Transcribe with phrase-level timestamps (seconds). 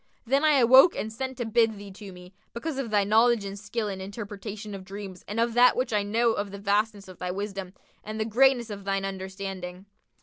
[0.25, 3.59] Then I awoke and sent to bid thee to me, because of thy knowledge and
[3.59, 7.07] skill in the interpretation of dreams and of that which I know of the vastness
[7.07, 9.85] of thy wisdom and the greatness of thine understanding."